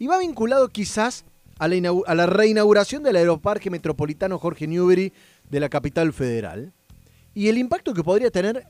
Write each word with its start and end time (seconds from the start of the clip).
y 0.00 0.06
va 0.06 0.18
vinculado 0.18 0.68
quizás 0.70 1.26
a 1.58 1.68
la, 1.68 2.26
reinauguración 2.26 3.02
del 3.02 3.16
Aeroparque 3.16 3.68
Metropolitano 3.68 4.38
Jorge 4.38 4.66
Newbery 4.66 5.12
de 5.50 5.60
la 5.60 5.68
capital 5.68 6.14
federal 6.14 6.72
y 7.34 7.48
el 7.48 7.58
impacto 7.58 7.92
que 7.92 8.02
podría 8.02 8.30
tener, 8.30 8.66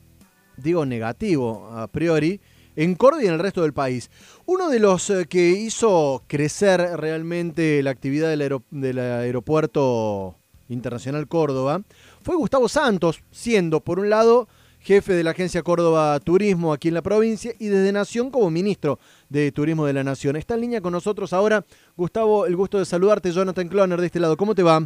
digo 0.57 0.85
negativo 0.85 1.69
a 1.71 1.87
priori, 1.87 2.41
en 2.75 2.95
Córdoba 2.95 3.23
y 3.23 3.27
en 3.27 3.33
el 3.33 3.39
resto 3.39 3.61
del 3.61 3.71
país. 3.71 4.11
Uno 4.45 4.69
de 4.69 4.79
los 4.79 5.09
eh, 5.09 5.25
que 5.25 5.51
hizo 5.51 6.23
crecer 6.27 6.81
realmente 6.97 7.81
la 7.81 7.91
actividad 7.91 8.29
del, 8.29 8.99
aeropuerto 8.99 10.35
internacional 10.67 11.29
Córdoba 11.29 11.81
fue 12.21 12.35
Gustavo 12.35 12.67
Santos, 12.67 13.23
siendo 13.31 13.79
por 13.79 13.99
un 13.99 14.09
lado 14.09 14.49
jefe 14.81 15.13
de 15.13 15.23
la 15.23 15.31
agencia 15.31 15.61
Córdoba 15.61 16.19
Turismo 16.19 16.73
aquí 16.73 16.87
en 16.87 16.95
la 16.95 17.01
provincia 17.01 17.53
y 17.59 17.67
desde 17.67 17.91
Nación 17.91 18.31
como 18.31 18.49
ministro 18.49 18.99
de 19.29 19.51
Turismo 19.51 19.85
de 19.85 19.93
la 19.93 20.03
Nación. 20.03 20.35
Está 20.35 20.55
en 20.55 20.61
línea 20.61 20.81
con 20.81 20.91
nosotros 20.91 21.33
ahora, 21.33 21.63
Gustavo, 21.95 22.45
el 22.45 22.55
gusto 22.55 22.79
de 22.79 22.85
saludarte, 22.85 23.31
Jonathan 23.31 23.67
Cloner 23.69 23.99
de 23.99 24.07
este 24.07 24.19
lado. 24.19 24.35
¿Cómo 24.35 24.55
te 24.55 24.63
va? 24.63 24.81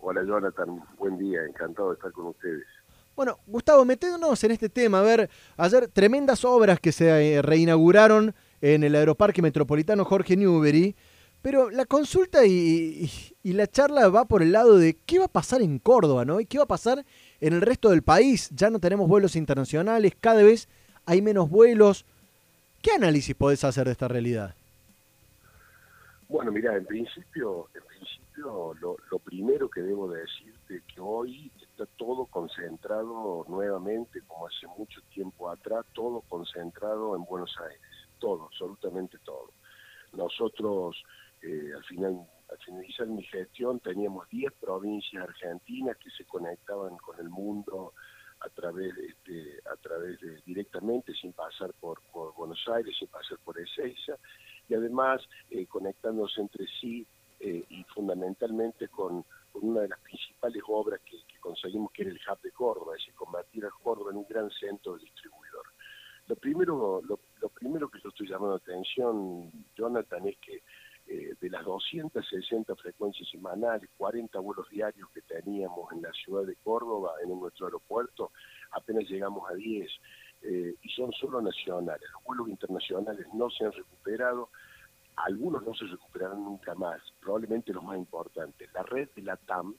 Hola 0.00 0.24
Jonathan, 0.26 0.82
buen 0.98 1.16
día, 1.16 1.44
encantado 1.48 1.90
de 1.90 1.94
estar 1.94 2.10
con 2.10 2.26
ustedes. 2.26 2.64
Bueno, 3.14 3.38
Gustavo, 3.46 3.84
metémonos 3.84 4.42
en 4.42 4.50
este 4.50 4.68
tema. 4.68 4.98
A 4.98 5.02
ver, 5.02 5.30
ayer 5.56 5.86
tremendas 5.86 6.44
obras 6.44 6.80
que 6.80 6.90
se 6.90 7.34
eh, 7.34 7.42
reinauguraron 7.42 8.34
en 8.60 8.82
el 8.82 8.96
Aeroparque 8.96 9.42
Metropolitano 9.42 10.04
Jorge 10.04 10.36
Newbery, 10.36 10.96
pero 11.42 11.70
la 11.70 11.84
consulta 11.84 12.46
y, 12.46 13.10
la 13.44 13.66
charla 13.66 14.08
va 14.08 14.24
por 14.24 14.42
el 14.42 14.52
lado 14.52 14.78
de 14.78 14.94
qué 14.94 15.18
va 15.18 15.26
a 15.26 15.28
pasar 15.28 15.60
en 15.60 15.78
Córdoba, 15.78 16.24
¿no? 16.24 16.40
Y 16.40 16.46
qué 16.46 16.58
va 16.58 16.64
a 16.64 16.68
pasar 16.68 17.04
en 17.42 17.52
el 17.52 17.60
resto 17.60 17.90
del 17.90 18.02
país. 18.02 18.48
Ya 18.54 18.70
no 18.70 18.78
tenemos 18.78 19.06
vuelos 19.06 19.36
internacionales, 19.36 20.14
cada 20.18 20.42
vez 20.42 20.68
hay 21.04 21.20
menos 21.20 21.50
vuelos. 21.50 22.06
¿Qué 22.80 22.92
análisis 22.92 23.34
podés 23.34 23.62
hacer 23.64 23.84
de 23.84 23.92
esta 23.92 24.08
realidad? 24.08 24.54
Bueno, 26.28 26.50
mira, 26.50 26.74
en 26.74 26.86
principio, 26.86 27.68
en 27.74 27.82
principio 27.82 28.74
lo, 28.80 28.96
lo 29.10 29.18
primero 29.18 29.68
que 29.68 29.82
debo 29.82 30.10
decirte 30.10 30.76
es 30.76 30.82
que 30.84 31.00
hoy 31.00 31.50
está 31.60 31.84
todo 31.96 32.26
concentrado 32.26 33.44
nuevamente, 33.48 34.22
como 34.22 34.46
hace 34.46 34.66
mucho 34.78 35.00
tiempo 35.12 35.50
atrás, 35.50 35.84
todo 35.92 36.22
concentrado 36.22 37.14
en 37.16 37.24
Buenos 37.24 37.54
Aires, 37.60 37.80
todo, 38.18 38.44
absolutamente 38.44 39.18
todo. 39.24 39.50
Nosotros, 40.12 41.02
eh, 41.42 41.72
al 41.74 41.84
final, 41.84 42.26
al 42.50 42.58
finalizar 42.58 43.06
mi 43.06 43.22
gestión, 43.24 43.80
teníamos 43.80 44.28
10 44.28 44.52
provincias 44.60 45.22
argentinas 45.22 45.96
que 45.96 46.10
se 46.10 46.24
conectaban 46.24 46.96
con 46.98 47.18
el 47.18 47.30
mundo 47.30 47.94
a 48.40 48.48
través, 48.50 48.92
este, 48.98 49.60
a 49.70 49.76
través 49.76 50.20
de, 50.20 50.40
directamente, 50.44 51.14
sin 51.14 51.32
pasar 51.32 51.72
por, 51.80 52.00
por 52.12 52.34
Buenos 52.34 52.61
Aires, 52.72 52.96
sin 52.98 53.08
pasar 53.08 53.38
por 53.44 53.58
Ezeiza, 53.58 54.16
y 54.68 54.74
además 54.74 55.22
eh, 55.50 55.66
conectándose 55.66 56.40
entre 56.40 56.66
sí 56.80 57.06
eh, 57.40 57.64
y 57.68 57.84
fundamentalmente 57.84 58.88
con, 58.88 59.24
una 59.54 59.82
de 59.82 59.88
las 59.88 60.00
principales 60.00 60.62
obras 60.68 61.00
que, 61.04 61.18
conseguimos, 61.40 61.92
que 61.92 62.02
era 62.02 62.10
el 62.10 62.20
hub 62.26 62.40
de 62.40 62.50
Córdoba, 62.52 62.94
es 62.94 63.02
decir, 63.02 63.14
convertir 63.14 63.66
a 63.66 63.70
Córdoba 63.82 64.10
en 64.12 64.18
un 64.18 64.26
gran 64.28 64.50
centro 64.50 64.96
distribuidor. 64.96 65.66
Lo 66.28 66.36
primero, 66.36 67.02
lo, 67.02 67.18
primero 67.48 67.90
que 67.90 68.00
yo 68.00 68.08
estoy 68.10 68.28
llamando 68.28 68.52
la 68.52 68.62
atención, 68.62 69.50
Jonathan, 69.76 70.26
es 70.28 70.38
que 70.38 70.62
eh, 71.08 71.34
de 71.40 71.50
las 71.50 71.64
260 71.64 72.76
frecuencias 72.76 73.28
semanales, 73.28 73.90
40 73.98 74.38
vuelos 74.38 74.68
diarios 74.70 75.10
que 75.10 75.22
teníamos 75.22 75.92
en 75.92 76.02
la 76.02 76.12
ciudad 76.12 76.46
de 76.46 76.56
Córdoba, 76.56 77.14
en 77.22 77.28
nuestro 77.38 77.66
aeropuerto, 77.66 78.30
apenas 78.70 79.04
llegamos 79.08 79.50
a 79.50 79.54
10, 79.54 79.90
eh, 80.44 80.74
y 80.82 80.88
son 80.90 81.12
solo 81.12 81.40
nacionales. 81.40 82.08
Los 82.12 82.24
vuelos 82.24 82.48
internacionales 82.48 83.26
no 83.34 83.48
se 83.50 83.64
han 83.64 83.72
recuperado, 83.72 84.50
algunos 85.16 85.62
no 85.64 85.74
se 85.74 85.84
recuperarán 85.86 86.42
nunca 86.42 86.74
más, 86.74 87.00
probablemente 87.20 87.72
los 87.72 87.84
más 87.84 87.98
importantes. 87.98 88.68
La 88.72 88.82
red 88.82 89.08
de 89.14 89.22
la 89.22 89.36
TAM 89.36 89.74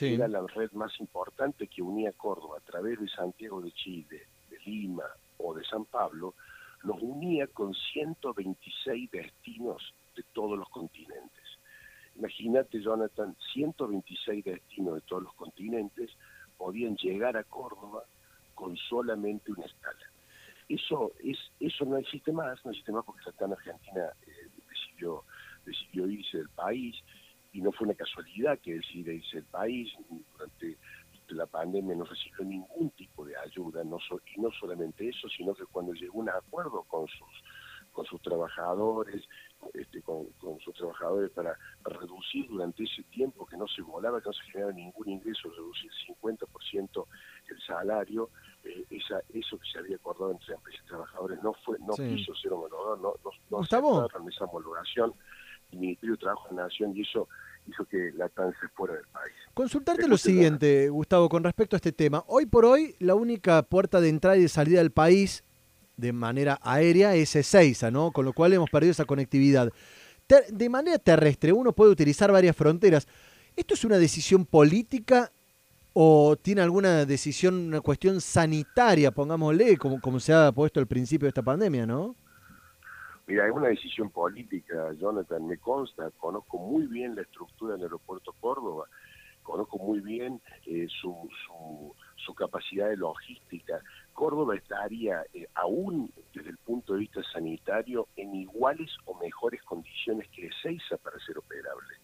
era 0.00 0.28
la 0.28 0.46
red 0.46 0.72
más 0.72 0.98
importante 1.00 1.68
que 1.68 1.82
unía 1.82 2.12
Córdoba 2.12 2.58
a 2.58 2.70
través 2.70 3.00
de 3.00 3.08
Santiago 3.08 3.60
de 3.60 3.72
Chile, 3.72 4.28
de 4.50 4.58
Lima 4.60 5.04
o 5.38 5.54
de 5.54 5.64
San 5.64 5.84
Pablo, 5.84 6.34
los 6.82 7.00
unía 7.00 7.46
con 7.46 7.74
126 7.74 9.10
destinos 9.10 9.94
de 10.14 10.22
todos 10.32 10.58
los 10.58 10.68
continentes. 10.68 11.44
Imagínate, 12.16 12.80
Jonathan, 12.80 13.36
126 13.52 14.44
destinos 14.44 14.94
de 14.96 15.00
todos 15.02 15.24
los 15.24 15.34
continentes 15.34 16.10
podían 16.56 16.96
llegar 16.96 17.36
a 17.36 17.44
Córdoba 17.44 18.04
con 18.54 18.76
solamente 18.76 19.52
una 19.52 19.64
escala. 19.64 20.10
Eso 20.68 21.12
es 21.22 21.38
eso 21.60 21.84
no 21.84 21.98
existe 21.98 22.32
más, 22.32 22.64
no 22.64 22.70
existe 22.70 22.92
más 22.92 23.04
porque 23.04 23.20
la 23.38 23.46
Argentina 23.46 24.12
eh, 24.26 24.48
decidió, 24.66 25.24
irse 26.06 26.38
del 26.38 26.48
país 26.50 26.96
y 27.52 27.60
no 27.60 27.70
fue 27.72 27.86
una 27.86 27.94
casualidad 27.94 28.58
que 28.60 28.74
decidiera 28.74 29.12
irse 29.12 29.36
del 29.36 29.46
país. 29.46 29.92
Durante 30.08 30.78
la 31.28 31.46
pandemia 31.46 31.96
no 31.96 32.04
recibió 32.04 32.44
ningún 32.44 32.90
tipo 32.90 33.24
de 33.24 33.36
ayuda, 33.36 33.84
no 33.84 33.98
y 34.34 34.40
no 34.40 34.50
solamente 34.52 35.08
eso, 35.08 35.28
sino 35.28 35.54
que 35.54 35.64
cuando 35.66 35.92
llegó 35.92 36.18
un 36.18 36.28
acuerdo 36.28 36.82
con 36.84 37.06
sus 37.08 37.28
con 37.94 38.04
sus 38.04 38.20
trabajadores, 38.20 39.22
este, 39.72 40.02
con, 40.02 40.26
sus 40.62 40.74
trabajadores 40.74 41.30
para, 41.30 41.56
reducir 41.84 42.46
durante 42.48 42.84
ese 42.84 43.02
tiempo 43.04 43.46
que 43.46 43.56
no 43.56 43.66
se 43.66 43.80
volaba, 43.80 44.20
que 44.20 44.28
no 44.28 44.32
se 44.34 44.42
generaba 44.50 44.72
ningún 44.72 45.08
ingreso, 45.08 45.48
reducir 45.48 45.90
50% 46.22 47.06
el 47.48 47.60
salario, 47.66 48.30
eh, 48.64 48.84
esa, 48.90 49.20
eso 49.32 49.58
que 49.58 49.68
se 49.72 49.78
había 49.78 49.96
acordado 49.96 50.32
entre 50.32 50.54
empresas 50.54 50.82
y 50.84 50.88
trabajadores 50.88 51.42
no 51.42 51.54
fue 51.64 51.78
no 51.78 51.94
quiso 51.94 52.34
ser 52.34 52.52
homologado, 52.52 52.96
no, 52.96 53.14
no, 53.24 53.30
no 53.50 53.60
aceptaron 53.60 54.28
esa 54.28 54.44
homologación 54.44 55.14
el 55.72 55.78
Ministerio 55.78 56.14
de 56.14 56.20
Trabajo 56.20 56.48
de 56.48 56.56
la 56.56 56.62
Nación 56.64 56.96
y 56.96 57.02
eso 57.02 57.28
hizo 57.66 57.84
que 57.86 58.12
la 58.14 58.28
TAN 58.28 58.52
se 58.60 58.68
fuera 58.68 58.94
del 58.94 59.06
país. 59.06 59.32
Consultarte 59.54 60.06
lo 60.08 60.18
siguiente, 60.18 60.88
Gustavo, 60.88 61.28
con 61.28 61.42
respecto 61.44 61.76
a 61.76 61.78
este 61.78 61.92
tema. 61.92 62.24
Hoy 62.26 62.46
por 62.46 62.64
hoy, 62.64 62.94
la 62.98 63.14
única 63.14 63.62
puerta 63.62 64.00
de 64.00 64.08
entrada 64.08 64.36
y 64.36 64.42
de 64.42 64.48
salida 64.48 64.78
del 64.78 64.92
país 64.92 65.43
de 65.96 66.12
manera 66.12 66.58
aérea 66.62 67.14
es 67.14 67.36
Ezeiza, 67.36 67.90
¿no? 67.90 68.10
Con 68.12 68.24
lo 68.24 68.32
cual 68.32 68.52
hemos 68.52 68.70
perdido 68.70 68.92
esa 68.92 69.04
conectividad. 69.04 69.72
de 70.50 70.68
manera 70.68 70.98
terrestre, 70.98 71.52
uno 71.52 71.72
puede 71.72 71.92
utilizar 71.92 72.32
varias 72.32 72.56
fronteras. 72.56 73.06
¿Esto 73.56 73.74
es 73.74 73.84
una 73.84 73.98
decisión 73.98 74.46
política 74.46 75.30
o 75.92 76.36
tiene 76.36 76.60
alguna 76.60 77.04
decisión, 77.06 77.68
una 77.68 77.80
cuestión 77.80 78.20
sanitaria, 78.20 79.12
pongámosle, 79.12 79.76
como, 79.76 80.00
como 80.00 80.18
se 80.18 80.32
ha 80.32 80.50
puesto 80.50 80.80
al 80.80 80.88
principio 80.88 81.26
de 81.26 81.30
esta 81.30 81.42
pandemia, 81.42 81.86
¿no? 81.86 82.16
Mira, 83.26 83.46
es 83.46 83.52
una 83.54 83.68
decisión 83.68 84.10
política, 84.10 84.92
Jonathan, 84.98 85.46
me 85.46 85.56
consta, 85.56 86.10
conozco 86.18 86.58
muy 86.58 86.86
bien 86.88 87.14
la 87.14 87.22
estructura 87.22 87.74
del 87.74 87.84
aeropuerto 87.84 88.34
Córdoba, 88.38 88.86
conozco 89.42 89.78
muy 89.78 90.00
bien 90.00 90.42
eh, 90.66 90.88
su, 91.00 91.28
su, 91.46 91.94
su, 92.16 92.34
capacidad 92.34 92.88
de 92.88 92.96
logística. 92.96 93.80
Córdoba 94.12 94.56
estaría, 94.56 95.22
eh, 95.32 95.46
aún 95.54 96.12
desde 96.34 96.50
el 96.50 96.58
punto 96.58 96.94
de 96.94 97.00
vista 97.00 97.22
sanitario, 97.32 98.08
en 98.16 98.34
iguales 98.34 98.90
o 99.06 99.14
mejores 99.18 99.62
condiciones 99.62 100.28
que 100.30 100.48
Ezeiza 100.48 100.98
para 100.98 101.18
ser 101.20 101.38
operable. 101.38 101.94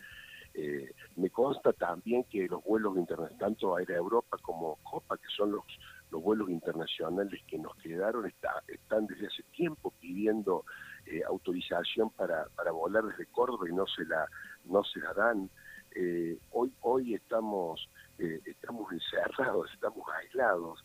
Eh, 0.54 0.92
me 1.16 1.30
consta 1.30 1.72
también 1.90 2.22
que 2.30 2.46
los 2.46 2.62
vuelos 2.62 2.96
internacionales, 2.96 3.38
tanto 3.38 3.74
Aero 3.74 3.94
Europa 3.96 4.38
como 4.42 4.76
Copa, 4.84 5.16
que 5.16 5.26
son 5.36 5.50
los, 5.50 5.64
los 6.12 6.22
vuelos 6.22 6.48
internacionales 6.48 7.40
que 7.48 7.58
nos 7.58 7.74
quedaron, 7.78 8.26
está, 8.26 8.62
están 8.68 9.08
desde 9.08 9.26
hace 9.26 9.42
tiempo 9.56 9.92
pidiendo 9.98 10.64
eh, 11.06 11.22
autorización 11.26 12.10
para, 12.10 12.46
para 12.54 12.70
volar 12.70 13.04
desde 13.06 13.26
Córdoba 13.26 13.68
y 13.68 13.72
no 13.72 13.88
se 13.88 14.04
la, 14.04 14.24
no 14.66 14.84
se 14.84 15.00
la 15.00 15.12
dan. 15.14 15.50
Eh, 15.96 16.38
hoy, 16.52 16.72
hoy 16.82 17.14
estamos, 17.14 17.88
estamos 18.18 18.92
encerrados, 18.92 19.68
estamos 19.74 20.06
aislados. 20.22 20.84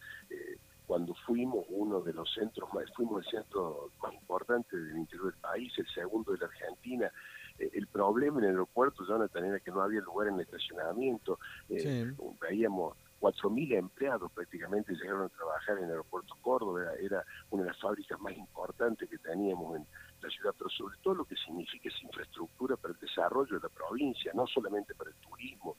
cuando 0.88 1.14
fuimos 1.28 1.66
uno 1.70 2.02
de 2.02 2.14
los 2.14 2.34
centros 2.34 2.74
más, 2.74 2.86
fuimos 2.96 3.24
el 3.26 3.32
centro 3.32 3.92
más 4.02 4.12
importante 4.14 4.76
del 4.76 4.98
interior 4.98 5.32
del 5.32 5.42
país, 5.42 5.72
el 5.78 5.88
segundo 5.90 6.32
de 6.32 6.40
la 6.40 6.46
Argentina, 6.48 7.06
eh, 7.08 7.12
el 7.58 7.88
problema 7.88 8.40
en 8.40 8.46
el 8.46 8.52
aeropuerto, 8.52 9.06
Jonathan, 9.06 9.46
era 9.46 9.60
que 9.60 9.72
no 9.72 9.82
había 9.82 10.02
lugar 10.02 10.28
en 10.28 10.36
el 10.36 10.42
estacionamiento. 10.42 11.40
Eh, 11.70 12.14
Veíamos 12.42 12.96
4.000 13.20 13.78
empleados 13.78 14.32
prácticamente 14.32 14.94
llegaron 14.94 15.24
a 15.24 15.30
trabajar 15.30 15.78
en 15.78 15.86
el 15.86 15.92
aeropuerto 15.92 16.36
Córdoba, 16.42 16.82
era 17.00 17.24
una 17.50 17.64
de 17.64 17.70
las 17.70 17.82
fábricas 17.82 18.20
más 18.20 18.38
importantes 18.38 19.10
que 19.10 19.18
teníamos 19.18 19.78
en 19.78 19.88
la 20.22 20.30
ciudad, 20.30 20.54
pero 20.58 20.70
sobre 20.70 20.98
todo 21.02 21.16
lo 21.16 21.26
que 21.26 21.36
significa 21.36 21.90
esa 21.90 22.04
infraestructura 22.04 22.76
para 22.76 22.94
el 22.94 23.00
desarrollo 23.00 23.56
de 23.56 23.68
la 23.68 23.70
provincia, 23.70 24.32
no 24.36 24.46
solamente 24.48 24.94
para 24.96 25.10
el 25.10 25.16
turismo, 25.18 25.78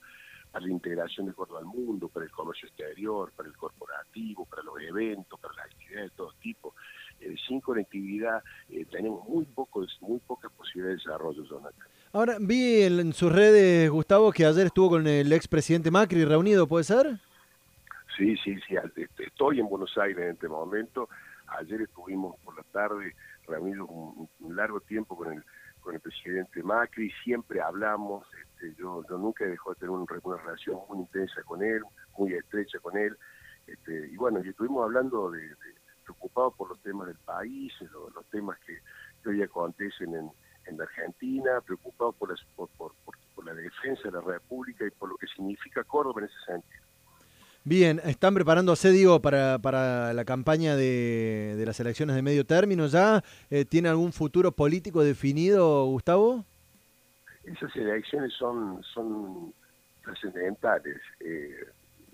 para 0.51 0.65
la 0.65 0.71
integración 0.71 1.27
de 1.27 1.33
Córdoba 1.33 1.59
al 1.59 1.65
mundo, 1.65 2.09
para 2.09 2.25
el 2.25 2.31
comercio 2.31 2.67
exterior, 2.67 3.31
para 3.31 3.47
el 3.47 3.55
corporativo, 3.55 4.45
para 4.45 4.63
los 4.63 4.81
eventos, 4.81 5.39
para 5.39 5.53
las 5.55 5.65
actividades 5.67 6.11
de 6.11 6.17
todo 6.17 6.33
tipo. 6.41 6.66
Sin 7.47 7.61
conectividad 7.61 8.43
eh, 8.69 8.85
tenemos 8.91 9.27
muy 9.27 9.45
pocos, 9.45 9.97
muy 10.01 10.19
pocas 10.19 10.51
posibilidades 10.51 11.03
de 11.03 11.09
desarrollo, 11.09 11.43
Jonathan. 11.43 11.87
Ahora, 12.13 12.37
vi 12.39 12.83
en, 12.83 13.13
sus 13.13 13.31
redes, 13.31 13.89
Gustavo, 13.89 14.31
que 14.31 14.45
ayer 14.45 14.67
estuvo 14.67 14.89
con 14.89 15.07
el 15.07 15.31
expresidente 15.33 15.91
Macri 15.91 16.25
reunido, 16.25 16.67
¿puede 16.67 16.83
ser? 16.83 17.19
Sí, 18.17 18.35
sí, 18.43 18.55
sí, 18.67 18.75
este, 18.75 19.07
estoy 19.23 19.59
en 19.59 19.69
Buenos 19.69 19.95
Aires 19.97 20.23
en 20.23 20.31
este 20.31 20.47
momento. 20.47 21.09
Ayer 21.59 21.81
estuvimos 21.81 22.35
por 22.43 22.55
la 22.55 22.63
tarde 22.63 23.15
reunidos 23.47 23.87
un, 23.89 24.27
largo 24.55 24.79
tiempo 24.81 25.15
con 25.15 25.33
el 25.33 25.43
con 25.87 25.95
el 25.95 26.01
presidente 26.01 26.61
Macri, 26.63 27.09
siempre 27.23 27.61
hablamos, 27.61 28.27
este, 28.43 28.75
yo, 28.77 29.05
yo 29.09 29.17
nunca 29.17 29.45
dejó 29.45 29.69
de 29.73 29.79
tener 29.79 29.91
una, 29.91 30.05
relación 30.43 30.79
muy 30.89 30.99
intensa 30.99 31.41
con 31.43 31.63
él, 31.63 31.81
muy 32.17 32.33
estrecha 32.33 32.77
con 32.79 32.97
él, 32.97 33.15
este, 33.67 34.09
y 34.11 34.17
bueno, 34.17 34.41
y 34.43 34.49
estuvimos 34.49 34.83
hablando 34.83 35.31
de, 35.31 35.47
preocupados 36.07 36.53
por 36.55 36.69
los 36.69 36.79
temas 36.81 37.07
del 37.07 37.17
país, 37.17 37.73
los, 37.91 38.25
temas 38.31 38.57
que, 38.65 38.79
hoy 39.29 39.41
acontecen 39.41 40.15
en, 40.15 40.31
en 40.67 40.77
la 40.77 40.85
Argentina, 40.85 41.59
preocupados 41.65 42.15
por, 42.15 42.33
por, 42.55 42.69
por, 42.77 42.93
por 43.35 43.45
la 43.45 43.53
defensa 43.53 44.03
de 44.05 44.11
la 44.11 44.21
República 44.21 44.85
y 44.85 44.91
por 44.91 45.09
lo 45.09 45.17
que 45.17 45.27
significa 45.27 45.83
Córdoba 45.83 46.21
en 46.21 46.27
ese 46.27 46.45
sentido. 46.45 46.87
Bien, 47.65 47.99
¿están 48.05 48.33
preparándose, 48.33 48.91
digo, 48.91 49.21
para, 49.21 49.59
para 49.59 50.13
la 50.13 50.23
campaña 50.23 50.77
de, 50.77 51.55
de, 51.57 51.65
las 51.65 51.77
elecciones 51.81 52.15
de 52.15 52.21
medio 52.21 52.45
término 52.45 52.87
ya? 52.87 53.21
Eh, 53.49 53.65
¿Tiene 53.65 53.89
algún 53.89 54.13
futuro 54.13 54.53
político 54.53 55.03
definido, 55.03 55.83
Gustavo? 55.87 56.45
Esas 57.43 57.75
elecciones 57.75 58.31
son, 58.39 58.81
son 58.83 59.53
trascendentales, 60.01 60.95
eh, 61.19 61.67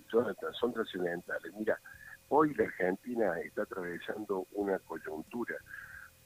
son 0.09 0.73
trascendentales. 0.73 1.53
Mira, 1.55 1.79
hoy 2.33 2.53
la 2.55 2.63
Argentina 2.63 3.39
está 3.41 3.61
atravesando 3.61 4.47
una 4.53 4.79
coyuntura 4.79 5.55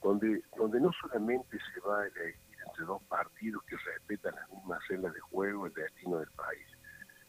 donde, 0.01 0.41
donde 0.55 0.79
no 0.79 0.91
solamente 1.01 1.57
se 1.73 1.81
va 1.81 2.01
a 2.01 2.07
elegir 2.07 2.39
entre 2.65 2.85
dos 2.85 3.03
partidos 3.03 3.61
que 3.63 3.75
respetan 3.75 4.35
las 4.35 4.49
mismas 4.49 4.79
reglas 4.87 5.13
de 5.13 5.19
juego 5.19 5.65
el 5.65 5.73
destino 5.73 6.19
del 6.19 6.31
país, 6.31 6.67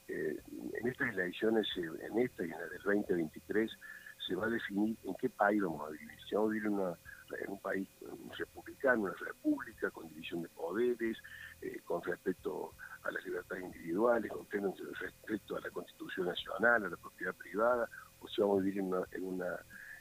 eh, 0.08 0.36
en 0.80 0.88
estas 0.88 1.12
elecciones, 1.12 1.66
en 1.76 2.19
esta 2.19 2.42
y 2.44 2.50
en 2.50 2.58
la 2.58 2.66
del 2.69 2.82
2023, 2.82 3.70
se 4.26 4.34
va 4.34 4.46
a 4.46 4.50
definir 4.50 4.96
en 5.04 5.14
qué 5.16 5.28
país 5.28 5.60
vamos 5.60 5.88
a 5.88 5.90
vivir. 5.90 6.19
Si 6.28 6.34
vamos 6.34 6.50
a 6.50 6.52
vivir 6.54 6.66
en, 6.66 7.50
un 7.50 7.60
país 7.60 7.88
republicano, 8.36 9.02
una 9.02 9.14
república, 9.14 9.90
con 9.90 10.08
división 10.08 10.42
de 10.42 10.48
poderes, 10.48 11.19
eh, 11.62 11.80
con 11.84 12.02
respecto 12.02 12.75
a 13.02 13.10
las 13.10 13.25
libertades 13.25 13.64
individuales, 13.64 14.30
con 14.30 14.46
respecto 15.00 15.56
a 15.56 15.60
la 15.60 15.70
Constitución 15.70 16.26
Nacional, 16.26 16.84
a 16.84 16.88
la 16.88 16.96
propiedad 16.96 17.34
privada, 17.34 17.88
vamos 18.40 18.61
a 18.61 18.62
vivir 18.62 18.81
en 18.81 18.87
una, 18.87 19.06
en 19.12 19.25
una, 19.25 19.58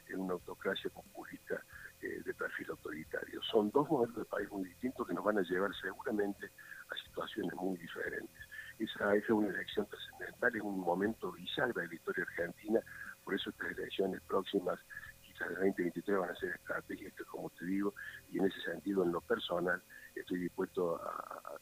en 0.08 0.20
una 0.20 0.32
autocracia 0.34 0.90
populista 0.90 1.62
eh, 2.00 2.22
de 2.24 2.34
perfil 2.34 2.70
autoritario. 2.70 3.42
Son 3.42 3.70
dos 3.70 3.88
modelos 3.90 4.16
de 4.16 4.24
país 4.24 4.48
muy 4.50 4.68
distintos 4.68 5.06
que 5.06 5.14
nos 5.14 5.24
van 5.24 5.38
a 5.38 5.42
llevar 5.42 5.74
seguramente 5.80 6.46
a 6.90 6.94
situaciones 7.08 7.52
muy 7.54 7.76
diferentes. 7.76 8.38
Esa, 8.78 9.14
es 9.16 9.28
una 9.28 9.48
elección 9.48 9.86
trascendental, 9.86 10.54
es 10.54 10.62
un 10.62 10.78
momento 10.78 11.32
bisagra 11.32 11.82
de 11.82 11.88
la 11.88 11.94
historia 11.94 12.24
argentina, 12.24 12.80
por 13.24 13.34
eso 13.34 13.50
estas 13.50 13.72
elecciones 13.72 14.20
próximas, 14.22 14.78
quizás 15.22 15.48
el 15.48 15.54
2023, 15.56 16.18
van 16.18 16.30
a 16.30 16.36
ser 16.36 16.50
estratégicas, 16.50 17.26
como 17.26 17.50
te 17.50 17.64
digo, 17.64 17.92
y 18.30 18.38
en 18.38 18.46
ese 18.46 18.60
sentido, 18.60 19.02
en 19.02 19.10
lo 19.10 19.20
personal, 19.20 19.82
estoy 20.14 20.38
dispuesto 20.38 21.02
a, 21.02 21.58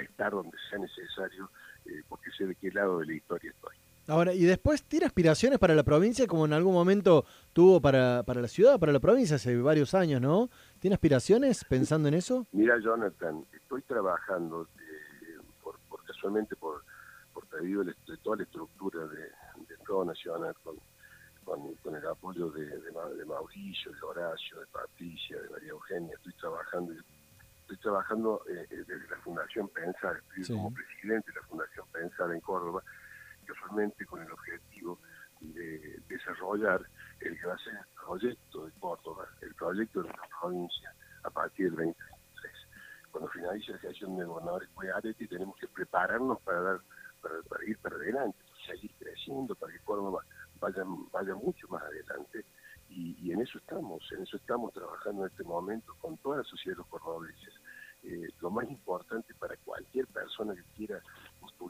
estar 0.00 0.32
donde 0.32 0.56
sea 0.70 0.78
necesario, 0.78 1.50
eh, 1.84 2.02
porque 2.08 2.30
sé 2.30 2.46
de 2.46 2.54
qué 2.54 2.70
lado 2.70 3.00
de 3.00 3.06
la 3.06 3.12
historia 3.14 3.50
estoy. 3.50 3.76
Ahora, 4.08 4.32
¿y 4.32 4.44
después 4.44 4.84
tiene 4.84 5.04
aspiraciones 5.04 5.58
para 5.58 5.74
la 5.74 5.82
provincia 5.82 6.26
como 6.26 6.46
en 6.46 6.54
algún 6.54 6.72
momento 6.72 7.26
tuvo 7.52 7.80
para, 7.80 8.22
para 8.22 8.40
la 8.40 8.48
ciudad, 8.48 8.80
para 8.80 8.90
la 8.90 9.00
provincia 9.00 9.36
hace 9.36 9.54
varios 9.60 9.92
años, 9.92 10.22
¿no? 10.22 10.48
¿Tiene 10.78 10.94
aspiraciones 10.94 11.62
pensando 11.64 12.08
en 12.08 12.14
eso? 12.14 12.46
Mira, 12.52 12.78
Jonathan, 12.78 13.44
estoy 13.52 13.82
trabajando 13.82 14.66
casualmente 16.06 16.56
por, 16.56 16.82
por 17.34 17.46
pedido 17.46 17.84
de, 17.84 17.94
toda 18.22 18.38
la 18.38 18.42
estructura 18.44 19.06
de, 19.06 19.18
de 19.18 20.04
Nacional, 20.06 20.54
con, 20.64 20.76
con, 21.82 21.94
el 21.94 22.06
apoyo 22.06 22.50
de, 22.50 22.64
de, 22.64 23.24
Mauricio, 23.26 23.92
de 23.92 24.02
Horacio, 24.02 24.60
de 24.60 24.66
Patricia, 24.66 25.40
de 25.40 25.48
María 25.48 25.70
Eugenia, 25.70 26.14
estoy 26.16 26.32
trabajando 26.34 26.94
estoy 27.60 27.76
trabajando 27.78 28.42
eh, 28.48 28.66
eh, 28.70 28.84
desde 28.86 29.08
la 29.10 29.16
Fundación 29.18 29.68
Pensar, 29.68 30.22
estoy 30.36 30.56
como 30.56 30.72
presidente 30.72 31.30
de 31.30 31.40
la 31.40 31.46
Fundación 31.46 31.86
Pensar 31.92 32.32
en 32.32 32.40
Córdoba, 32.40 32.82
casualmente 33.52 34.06
con 34.06 34.22
el 34.22 34.30
objetivo 34.30 34.98
de 35.40 36.00
desarrollar 36.08 36.80
el 37.20 37.38
que 37.40 37.46
va 37.46 37.54
a 37.54 37.58
ser 37.58 37.74
el 37.74 37.86
proyecto 38.04 38.66
de 38.66 38.72
Córdoba, 38.80 39.28
el 39.40 39.54
proyecto 39.54 40.02
de 40.02 40.08
la 40.08 40.28
provincia 40.40 40.94
a 41.24 41.30
partir 41.30 41.66
del 41.66 41.76
20 41.76 41.98
cuando 43.10 43.30
finalice 43.30 43.72
la 43.72 43.78
elección 43.78 44.16
de 44.16 44.24
gobernadores 44.24 44.68
y 45.18 45.26
tenemos 45.26 45.56
que 45.56 45.66
prepararnos 45.68 46.40
para 46.42 46.60
dar 46.60 46.80
para, 47.20 47.64
ir 47.64 47.78
para 47.78 47.96
adelante, 47.96 48.38
para 48.48 48.66
seguir 48.66 48.92
creciendo, 48.98 49.54
para 49.54 49.72
que 49.72 49.80
Córdoba 49.80 50.24
vaya, 50.60 50.84
vaya 51.12 51.34
mucho 51.34 51.66
más 51.68 51.82
adelante. 51.82 52.44
Y, 52.88 53.32
en 53.32 53.40
eso 53.42 53.58
estamos, 53.58 54.02
en 54.12 54.22
eso 54.22 54.36
estamos 54.36 54.72
trabajando 54.72 55.24
en 55.24 55.30
este 55.30 55.44
momento 55.44 55.94
con 56.00 56.16
toda 56.18 56.38
la 56.38 56.44
sociedad 56.44 56.76
de 56.76 56.78
los 56.78 56.86
cordobeses. 56.86 57.54
Eh, 58.02 58.28
lo 58.40 58.50
más 58.50 58.68
importante 58.70 59.34
para 59.34 59.56
cualquier 59.58 60.06
persona 60.06 60.54
que 60.54 60.62
quiera 60.74 61.02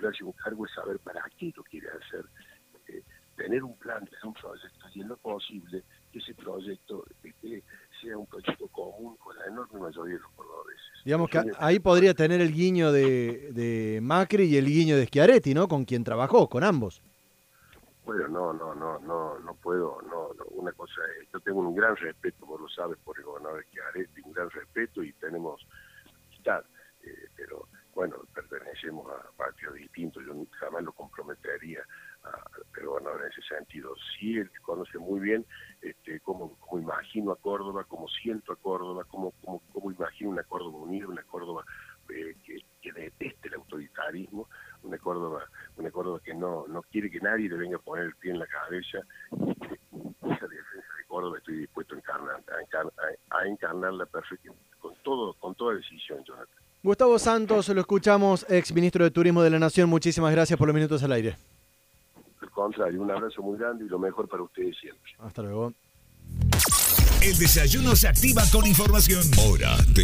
postularse 0.09 0.25
un 0.25 0.33
cargo 0.33 0.67
es 0.67 0.73
saber 0.73 0.99
para 1.01 1.23
qué 1.39 1.53
lo 1.57 1.63
quiere 1.65 1.89
hacer, 1.89 2.25
eh, 2.89 3.03
tener 3.37 3.63
un 3.63 3.77
plan, 3.79 4.05
tener 4.05 4.25
un 4.25 4.35
proyecto 4.35 4.87
y 4.95 5.01
en 5.01 5.09
lo 5.09 5.17
posible 5.17 5.85
que 6.13 6.19
ese 6.19 6.35
proyecto 6.35 7.05
este, 7.23 7.63
sea 8.01 8.17
un 8.17 8.27
proyecto 8.27 8.69
común 8.69 9.17
con 9.17 9.37
la 9.37 9.47
enorme 9.47 9.81
mayoría 9.81 10.15
de 10.15 10.21
los 10.21 10.31
cordobeses. 10.33 10.83
Digamos 11.05 11.31
que 11.31 11.43
ahí 11.59 11.79
podría 11.79 12.15
tener 12.15 12.41
el 12.41 12.53
guiño 12.53 12.93
de, 12.93 14.01
Macri 14.03 14.45
y 14.45 14.57
el 14.57 14.67
guiño 14.67 14.97
de 14.97 15.07
Schiaretti, 15.07 15.55
¿no? 15.55 15.69
Con 15.69 15.85
quien 15.85 16.05
trabajó, 16.05 16.49
con 16.49 16.65
ambos. 16.65 17.03
Bueno, 18.05 18.27
no, 18.29 18.53
no, 18.55 18.75
no, 18.75 18.99
no, 19.01 19.39
no 19.39 19.55
puedo, 19.57 20.01
no, 20.03 20.31
una 20.53 20.73
cosa 20.73 21.03
es, 21.21 21.29
yo 21.31 21.41
tengo 21.41 21.61
un 21.61 21.75
gran 21.75 21.95
respeto, 21.97 22.47
vos 22.47 22.59
lo 22.59 22.69
sabes, 22.71 22.97
por 23.05 23.19
el 23.19 23.25
gobernador 23.25 23.63
Schiaretti, 23.67 24.23
un 24.25 24.33
gran 24.33 24.49
respeto 24.49 25.03
y 25.03 25.13
tenemos 25.13 25.61
amistad, 26.27 26.65
eh, 27.03 27.29
pero 27.37 27.68
bueno, 27.99 28.15
pertenecemos 28.33 29.05
a 29.11 29.29
partidos 29.37 29.75
distintos, 29.75 30.23
yo 30.25 30.33
jamás 30.61 30.85
lo 30.85 30.93
comprometería 30.93 31.83
pero 32.73 32.93
bueno, 32.93 33.11
en 33.19 33.27
ese 33.29 33.43
sentido, 33.43 33.93
sí, 34.17 34.39
él 34.39 34.49
conoce 34.63 34.99
muy 34.99 35.19
bien 35.19 35.45
este, 35.83 36.21
cómo, 36.21 36.57
imagino 36.75 37.33
a 37.33 37.37
Córdoba, 37.37 37.85
cómo 37.89 38.07
siento 38.07 38.53
a 38.53 38.57
Córdoba, 38.57 39.05
cómo, 39.09 39.33
cómo, 39.43 39.61
cómo 39.73 39.91
imagino 39.91 40.31
una 40.31 40.45
Córdoba 40.45 40.79
unida, 40.79 41.09
una 41.09 41.25
Córdoba 41.25 41.65
eh, 42.11 42.37
que, 42.45 42.93
deteste 42.93 43.49
el 43.49 43.55
autoritarismo, 43.55 44.49
una 44.85 44.97
Córdoba, 44.99 45.45
una 45.77 45.91
Córdoba 45.91 46.21
que 46.25 46.35
no, 46.35 46.69
no 46.69 46.83
quiere 46.83 47.11
que 47.11 47.19
nadie 47.19 47.49
le 47.49 47.57
venga 47.57 47.79
a 47.79 47.81
poner 47.81 48.05
el 48.05 48.15
pie 48.15 48.31
en 48.31 48.39
la 48.39 48.47
cabeza. 48.47 48.99
esa 49.29 50.47
defensa 50.47 50.95
de 50.99 51.05
Córdoba 51.09 51.39
estoy 51.39 51.57
dispuesto 51.59 51.97
a 51.97 51.99
encarnar, 51.99 52.45
a, 53.31 53.47
encarnarla 53.47 54.07
perfectamente, 54.07 54.63
con, 54.79 54.95
todo, 55.03 55.35
con 55.35 55.57
toda 55.57 55.75
decisión, 55.75 56.23
Jonathan. 56.23 56.68
Gustavo 56.83 57.19
Santos, 57.19 57.69
lo 57.69 57.81
escuchamos, 57.81 58.47
ex 58.49 58.73
ministro 58.73 59.05
de 59.05 59.11
Turismo 59.11 59.43
de 59.43 59.51
la 59.51 59.59
Nación. 59.59 59.89
Muchísimas 59.89 60.33
gracias 60.33 60.59
por 60.59 60.69
los 60.69 60.75
minutos 60.75 61.03
al 61.03 61.13
aire 61.13 61.37
contrario, 62.59 63.03
un 63.03 63.11
abrazo 63.11 63.41
muy 63.41 63.57
grande 63.57 63.85
y 63.85 63.89
lo 63.89 64.01
mejor 64.01 64.29
para 64.29 64.43
ustedes 64.43 64.77
siempre. 64.81 65.13
Hasta 65.19 65.43
luego. 65.43 65.73
El 67.23 67.39
desayuno 67.39 67.95
se 67.95 68.09
activa 68.09 68.43
con 68.53 68.67
información. 68.67 69.23
Hora 69.47 69.77
de 69.77 69.95